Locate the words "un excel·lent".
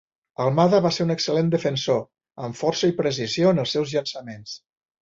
1.09-1.51